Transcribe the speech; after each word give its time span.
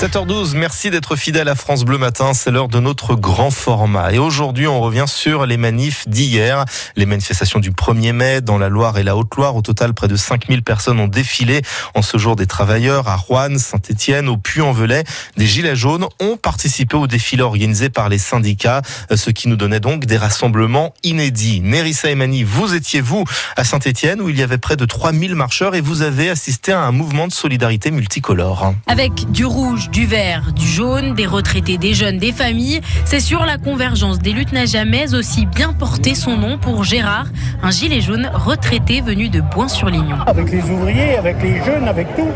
7h12, 0.00 0.56
merci 0.56 0.90
d'être 0.90 1.14
fidèle 1.14 1.46
à 1.48 1.54
France 1.54 1.84
Bleu 1.84 1.98
Matin. 1.98 2.32
C'est 2.32 2.50
l'heure 2.50 2.68
de 2.68 2.80
notre 2.80 3.16
grand 3.16 3.50
format. 3.50 4.14
Et 4.14 4.18
aujourd'hui, 4.18 4.66
on 4.66 4.80
revient 4.80 5.04
sur 5.06 5.44
les 5.44 5.58
manifs 5.58 6.08
d'hier. 6.08 6.64
Les 6.96 7.04
manifestations 7.04 7.60
du 7.60 7.70
1er 7.70 8.12
mai 8.12 8.40
dans 8.40 8.56
la 8.56 8.70
Loire 8.70 8.96
et 8.96 9.02
la 9.02 9.14
Haute-Loire. 9.14 9.56
Au 9.56 9.60
total, 9.60 9.92
près 9.92 10.08
de 10.08 10.16
5000 10.16 10.62
personnes 10.62 10.98
ont 11.00 11.06
défilé 11.06 11.60
en 11.94 12.00
ce 12.00 12.16
jour 12.16 12.34
des 12.34 12.46
travailleurs 12.46 13.08
à 13.08 13.16
Rouen, 13.16 13.58
Saint-Etienne, 13.58 14.30
au 14.30 14.38
Puy-en-Velay. 14.38 15.04
Des 15.36 15.46
Gilets 15.46 15.76
jaunes 15.76 16.06
ont 16.18 16.38
participé 16.38 16.96
au 16.96 17.06
défilé 17.06 17.42
organisé 17.42 17.90
par 17.90 18.08
les 18.08 18.16
syndicats, 18.16 18.80
ce 19.14 19.28
qui 19.28 19.48
nous 19.48 19.56
donnait 19.56 19.80
donc 19.80 20.06
des 20.06 20.16
rassemblements 20.16 20.94
inédits. 21.02 21.60
Nerissa 21.60 22.08
Emani, 22.08 22.42
vous 22.42 22.74
étiez 22.74 23.02
vous 23.02 23.24
à 23.58 23.64
Saint-Etienne 23.64 24.22
où 24.22 24.30
il 24.30 24.38
y 24.38 24.42
avait 24.42 24.56
près 24.56 24.76
de 24.76 24.86
3000 24.86 25.34
marcheurs 25.34 25.74
et 25.74 25.82
vous 25.82 26.00
avez 26.00 26.30
assisté 26.30 26.72
à 26.72 26.80
un 26.80 26.90
mouvement 26.90 27.26
de 27.26 27.32
solidarité 27.34 27.90
multicolore. 27.90 28.72
Avec 28.86 29.30
du 29.30 29.44
rouge, 29.44 29.89
du 29.92 30.06
vert, 30.06 30.52
du 30.52 30.66
jaune, 30.66 31.14
des 31.14 31.26
retraités, 31.26 31.78
des 31.78 31.94
jeunes, 31.94 32.18
des 32.18 32.32
familles. 32.32 32.80
C'est 33.04 33.20
sûr, 33.20 33.44
la 33.44 33.58
convergence 33.58 34.18
des 34.18 34.32
luttes 34.32 34.52
n'a 34.52 34.66
jamais 34.66 35.14
aussi 35.14 35.46
bien 35.46 35.72
porté 35.72 36.14
son 36.14 36.36
nom 36.36 36.58
pour 36.58 36.84
Gérard, 36.84 37.26
un 37.62 37.70
gilet 37.70 38.00
jaune 38.00 38.30
retraité 38.32 39.00
venu 39.00 39.28
de 39.28 39.40
Boin-sur-Lignon. 39.40 40.16
Avec 40.26 40.50
les 40.50 40.62
ouvriers, 40.62 41.16
avec 41.16 41.42
les 41.42 41.62
jeunes, 41.64 41.88
avec 41.88 42.14
tout, 42.14 42.28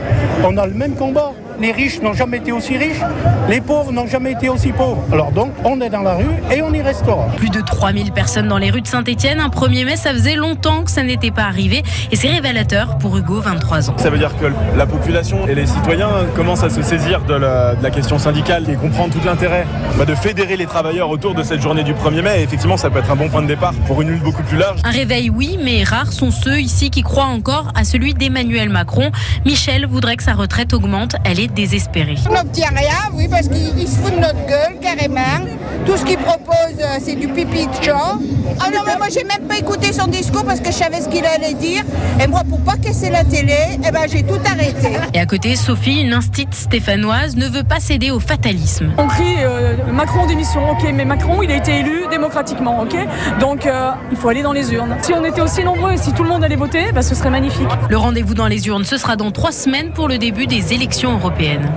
on 0.42 0.56
a 0.56 0.66
le 0.66 0.74
même 0.74 0.94
combat. 0.94 1.32
Les 1.60 1.72
riches 1.72 2.00
n'ont 2.02 2.12
jamais 2.12 2.38
été 2.38 2.52
aussi 2.52 2.76
riches, 2.76 3.00
les 3.48 3.60
pauvres 3.60 3.92
n'ont 3.92 4.06
jamais 4.06 4.32
été 4.32 4.48
aussi 4.48 4.72
pauvres. 4.72 5.04
Alors 5.12 5.30
donc, 5.30 5.52
on 5.64 5.80
est 5.80 5.90
dans 5.90 6.02
la 6.02 6.14
rue 6.14 6.24
et 6.52 6.62
on 6.62 6.72
y 6.72 6.82
restera. 6.82 7.26
Plus 7.36 7.50
de 7.50 7.60
3000 7.60 8.12
personnes 8.12 8.48
dans 8.48 8.58
les 8.58 8.70
rues 8.70 8.80
de 8.80 8.86
Saint-Etienne. 8.86 9.40
Un 9.40 9.48
1er 9.48 9.84
mai, 9.84 9.96
ça 9.96 10.12
faisait 10.12 10.34
longtemps 10.34 10.82
que 10.82 10.90
ça 10.90 11.02
n'était 11.02 11.30
pas 11.30 11.44
arrivé 11.44 11.82
et 12.10 12.16
c'est 12.16 12.28
révélateur 12.28 12.98
pour 12.98 13.16
Hugo, 13.16 13.40
23 13.40 13.90
ans. 13.90 13.94
Ça 13.98 14.10
veut 14.10 14.18
dire 14.18 14.36
que 14.38 14.46
la 14.76 14.86
population 14.86 15.46
et 15.46 15.54
les 15.54 15.66
citoyens 15.66 16.10
commencent 16.34 16.64
à 16.64 16.70
se 16.70 16.82
saisir 16.82 17.22
de 17.22 17.34
la, 17.34 17.74
de 17.76 17.82
la 17.82 17.90
question 17.90 18.18
syndicale 18.18 18.68
et 18.68 18.74
comprendre 18.74 19.12
tout 19.14 19.24
l'intérêt 19.24 19.66
bah, 19.96 20.04
de 20.04 20.14
fédérer 20.14 20.56
les 20.56 20.66
travailleurs 20.66 21.10
autour 21.10 21.34
de 21.34 21.42
cette 21.42 21.60
journée 21.62 21.84
du 21.84 21.94
1er 21.94 22.22
mai. 22.22 22.40
Et 22.40 22.42
effectivement, 22.42 22.76
ça 22.76 22.90
peut 22.90 22.98
être 22.98 23.10
un 23.10 23.16
bon 23.16 23.28
point 23.28 23.42
de 23.42 23.46
départ 23.48 23.74
pour 23.86 24.02
une 24.02 24.10
lutte 24.10 24.22
beaucoup 24.22 24.42
plus 24.42 24.58
large. 24.58 24.80
Un 24.84 24.90
réveil, 24.90 25.30
oui, 25.30 25.58
mais 25.62 25.84
rares 25.84 26.12
sont 26.12 26.30
ceux 26.30 26.60
ici 26.60 26.90
qui 26.90 27.02
croient 27.02 27.24
encore 27.24 27.70
à 27.74 27.84
celui 27.84 28.14
d'Emmanuel 28.14 28.70
Macron. 28.70 29.10
Michel 29.44 29.86
voudrait 29.86 30.16
que 30.16 30.22
sa 30.22 30.34
retraite 30.34 30.72
augmente. 30.72 31.16
Elle 31.24 31.40
est 31.40 31.43
désespérée. 31.48 32.16
On 32.28 32.34
n'obtient 32.34 32.70
rien, 32.70 33.10
oui, 33.14 33.28
parce 33.28 33.48
qu'il 33.48 33.88
se 33.88 33.96
fout 33.96 34.14
de 34.14 34.20
notre 34.20 34.46
gueule, 34.46 34.76
carrément. 34.80 35.44
Tout 35.86 35.96
ce 35.96 36.04
qu'il 36.04 36.16
propose, 36.18 36.78
euh, 36.80 36.98
c'est 37.02 37.14
du 37.14 37.28
pipi 37.28 37.66
de 37.66 37.84
chat. 37.84 38.18
Ah 38.60 38.70
non, 38.72 38.80
mais 38.86 38.96
moi, 38.96 39.08
j'ai 39.12 39.24
même 39.24 39.46
pas 39.48 39.58
écouté 39.58 39.92
son 39.92 40.06
discours 40.06 40.44
parce 40.44 40.60
que 40.60 40.70
je 40.70 40.76
savais 40.76 41.00
ce 41.00 41.08
qu'il 41.08 41.24
allait 41.26 41.54
dire. 41.54 41.84
Et 42.22 42.26
moi, 42.26 42.42
pour 42.48 42.60
pas 42.60 42.76
casser 42.76 43.10
la 43.10 43.24
télé, 43.24 43.78
eh 43.86 43.90
ben, 43.90 44.06
j'ai 44.10 44.22
tout 44.22 44.40
arrêté. 44.46 44.96
Et 45.12 45.23
à 45.24 45.26
côté, 45.26 45.56
Sophie, 45.56 46.02
une 46.02 46.12
instite 46.12 46.52
stéphanoise, 46.54 47.34
ne 47.36 47.46
veut 47.46 47.62
pas 47.62 47.80
céder 47.80 48.10
au 48.10 48.20
fatalisme. 48.20 48.92
On 48.98 49.06
crie 49.06 49.36
euh, 49.38 49.74
Macron 49.90 50.26
démission, 50.26 50.70
ok, 50.70 50.86
mais 50.92 51.06
Macron, 51.06 51.40
il 51.42 51.50
a 51.50 51.56
été 51.56 51.78
élu 51.78 52.02
démocratiquement, 52.10 52.82
ok 52.82 52.94
Donc, 53.40 53.64
euh, 53.64 53.92
il 54.10 54.18
faut 54.18 54.28
aller 54.28 54.42
dans 54.42 54.52
les 54.52 54.74
urnes. 54.74 54.94
Si 55.00 55.14
on 55.14 55.24
était 55.24 55.40
aussi 55.40 55.64
nombreux 55.64 55.92
et 55.92 55.96
si 55.96 56.12
tout 56.12 56.24
le 56.24 56.28
monde 56.28 56.44
allait 56.44 56.56
voter, 56.56 56.92
bah, 56.92 57.00
ce 57.00 57.14
serait 57.14 57.30
magnifique. 57.30 57.70
Le 57.88 57.96
rendez-vous 57.96 58.34
dans 58.34 58.48
les 58.48 58.66
urnes, 58.66 58.84
ce 58.84 58.98
sera 58.98 59.16
dans 59.16 59.30
trois 59.30 59.52
semaines 59.52 59.92
pour 59.92 60.08
le 60.08 60.18
début 60.18 60.46
des 60.46 60.74
élections 60.74 61.14
européennes. 61.14 61.72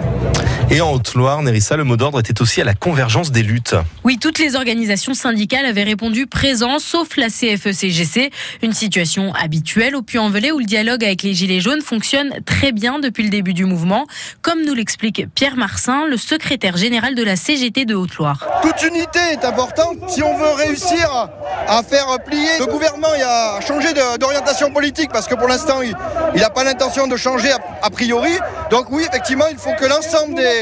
Et 0.70 0.82
en 0.82 0.92
Haute-Loire, 0.92 1.42
Nerissa, 1.44 1.78
le 1.78 1.86
mot 1.86 1.96
d'ordre 1.96 2.20
était 2.20 2.42
aussi 2.42 2.60
à 2.60 2.66
la 2.66 2.74
convergence 2.74 3.32
des 3.32 3.42
luttes. 3.42 3.74
Oui, 4.04 4.18
toutes 4.20 4.38
les 4.38 4.58
organisations 4.58 5.14
syndicales 5.14 5.66
avaient 5.66 5.84
répondu 5.84 6.28
présent, 6.28 6.78
sauf 6.80 7.16
la 7.16 7.28
CFE-CGC. 7.28 8.32
Une 8.62 8.74
situation 8.74 9.34
habituelle 9.34 9.96
au 9.96 10.02
Puy-en-Velay 10.02 10.52
où 10.52 10.60
le 10.60 10.66
dialogue 10.66 11.06
avec 11.06 11.24
les 11.24 11.34
Gilets 11.34 11.62
jaunes 11.62 11.82
fonctionne 11.82 12.34
très 12.46 12.74
bien 12.74 13.00
depuis 13.00 13.24
le 13.24 13.30
début 13.30 13.54
du 13.54 13.64
mouvement, 13.64 14.08
comme 14.42 14.66
nous 14.66 14.74
l'explique 14.74 15.26
Pierre 15.34 15.56
Marsin, 15.56 16.06
le 16.06 16.18
secrétaire 16.18 16.76
général 16.76 17.16
de 17.16 17.24
la 17.24 17.38
CGT 17.38 17.86
de 17.86 17.96
Haute-Loire. 17.96 18.46
Toute 18.62 18.84
unité 18.84 19.20
est 19.32 19.46
importante 19.46 19.98
si 20.10 20.22
on 20.22 20.38
veut 20.38 20.52
réussir 20.52 21.30
à 21.66 21.82
faire 21.82 22.08
plier 22.26 22.60
le 22.60 22.66
gouvernement 22.66 23.14
et 23.18 23.24
à 23.24 23.62
changer 23.66 23.94
d'orientation 24.20 24.72
politique, 24.72 25.12
parce 25.14 25.28
que 25.28 25.36
pour 25.36 25.48
l'instant, 25.48 25.82
il 25.82 25.96
n'a 26.42 26.50
pas 26.50 26.66
l'intention 26.66 27.08
de 27.08 27.16
changer 27.16 27.52
a 27.82 27.90
priori. 27.90 28.32
Donc 28.70 28.92
oui, 28.92 29.06
effectivement, 29.08 29.48
il 29.50 29.58
faut 29.58 29.74
que 29.80 29.86
l'ensemble 29.86 30.36
des, 30.36 30.57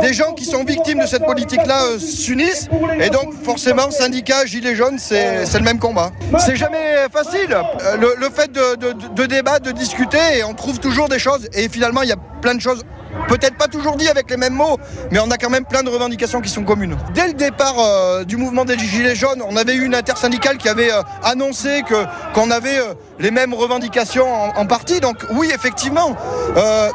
des, 0.00 0.12
gens 0.12 0.32
qui 0.32 0.44
sont 0.44 0.64
victimes 0.64 1.00
de 1.00 1.06
cette 1.06 1.24
politique-là 1.24 1.82
euh, 1.84 1.98
s'unissent. 1.98 2.68
Et 3.00 3.10
donc, 3.10 3.32
forcément, 3.42 3.90
syndicats, 3.90 4.46
gilets 4.46 4.74
jaunes, 4.74 4.98
c'est 4.98 5.52
le 5.54 5.64
même 5.64 5.78
combat. 5.78 6.12
C'est 6.38 6.56
jamais 6.56 7.06
facile. 7.12 7.52
Euh, 7.52 7.96
Le, 7.96 8.30
fait 8.30 8.52
de, 8.52 8.76
de, 8.76 8.92
de, 8.92 9.26
débattre, 9.26 9.66
de 9.66 9.72
discuter, 9.72 10.18
et 10.38 10.44
on 10.44 10.54
trouve 10.54 10.78
toujours 10.78 11.08
des 11.08 11.18
choses. 11.18 11.48
Et 11.54 11.68
finalement, 11.68 12.02
il 12.02 12.08
y 12.08 12.12
a 12.12 12.16
plein 12.40 12.54
de 12.54 12.60
choses 12.60 12.84
peut-être 13.28 13.56
pas 13.56 13.68
toujours 13.68 13.96
dit 13.96 14.08
avec 14.08 14.30
les 14.30 14.36
mêmes 14.36 14.54
mots, 14.54 14.78
mais 15.10 15.18
on 15.18 15.30
a 15.30 15.36
quand 15.36 15.50
même 15.50 15.64
plein 15.64 15.82
de 15.82 15.88
revendications 15.88 16.40
qui 16.40 16.48
sont 16.48 16.64
communes. 16.64 16.96
Dès 17.14 17.28
le 17.28 17.34
départ 17.34 17.76
euh, 17.78 18.24
du 18.24 18.36
mouvement 18.36 18.64
des 18.64 18.78
Gilets 18.78 19.14
jaunes, 19.14 19.42
on 19.48 19.56
avait 19.56 19.74
eu 19.74 19.84
une 19.84 19.94
intersyndicale 19.94 20.58
qui 20.58 20.68
avait 20.68 20.92
euh, 20.92 21.02
annoncé 21.22 21.82
que 21.86 22.04
qu'on 22.34 22.50
avait 22.50 22.78
euh, 22.78 22.94
les 23.18 23.30
mêmes 23.30 23.54
revendications 23.54 24.26
en, 24.32 24.66
partie. 24.66 25.00
Donc 25.00 25.24
oui, 25.32 25.50
effectivement, 25.54 26.16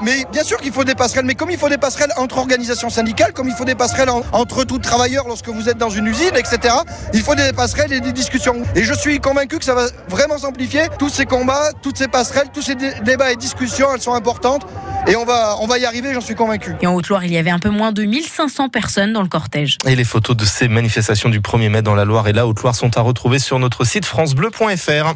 mais 0.02 0.26
bien 0.32 0.44
sûr 0.44 0.60
qu'il 0.60 0.72
faut 0.72 0.84
des 0.84 0.96
passerelles. 0.96 1.26
Mais 1.26 1.36
comme 1.36 1.52
il 1.52 1.58
faut 1.58 1.70
des 1.70 1.78
passerelles 1.78 2.12
entre 2.18 2.38
organisations 2.38 2.90
syndicales, 2.90 3.34
comme 3.34 3.48
il 3.48 3.56
faut 3.56 3.66
des 3.66 3.76
passerelles 3.76 4.10
en, 4.10 4.22
entre 4.32 4.64
tous 4.64 4.80
travailleurs 4.80 5.28
lorsque 5.28 5.50
vous 5.50 5.70
êtes 5.70 5.78
dans 5.78 5.90
une 5.90 6.08
usine, 6.08 6.36
etc. 6.36 6.76
Il 7.14 7.22
faut 7.22 7.36
des 7.36 7.54
passerelles 7.54 7.94
et 7.94 8.02
des 8.02 8.12
discussions. 8.12 8.56
Et 8.76 8.84
je 8.84 8.94
suis 8.94 9.20
convaincu 9.20 9.60
que 9.60 9.66
ça 9.66 9.76
va 9.76 9.88
vraiment 10.10 10.38
s'amplifier. 10.38 10.84
Tous 10.98 11.10
ces 11.10 11.26
combats, 11.26 11.70
toutes 11.82 11.98
ces 11.98 12.08
passerelles, 12.08 12.48
tous 12.54 12.62
ces 12.62 12.76
débats 12.76 13.32
et 13.32 13.36
discussions, 13.36 13.88
elles 13.94 14.02
sont 14.02 14.14
importantes. 14.14 14.66
Et 15.08 15.16
on 15.16 15.24
va, 15.24 15.58
on 15.62 15.68
va 15.68 15.78
y 15.78 15.86
arriver, 15.86 16.14
j'en 16.16 16.22
suis 16.22 16.34
convaincu. 16.34 16.74
Et 16.82 16.88
en 16.88 16.96
Haute-Loire, 16.96 17.24
il 17.26 17.32
y 17.32 17.38
avait 17.38 17.52
un 17.52 17.60
peu 17.60 17.70
moins 17.70 17.92
de 17.92 18.04
1500 18.04 18.70
personnes 18.70 19.14
dans 19.14 19.22
le 19.22 19.28
cortège. 19.28 19.78
Et 19.86 19.96
les 19.96 20.04
photos 20.04 20.36
de 20.36 20.46
ces 20.46 20.68
manifestations 20.68 21.30
du 21.30 21.42
1er 21.42 21.70
mai 21.70 21.82
dans 21.84 21.94
la 21.94 22.06
Loire 22.06 22.28
et 22.28 22.34
la 22.34 22.48
Haute-Loire 22.48 22.74
sont 22.74 22.98
à 22.98 23.02
retrouver 23.02 23.38
sur 23.38 23.60
notre 23.60 23.86
site 23.86 24.06
francebleu.fr. 24.06 25.14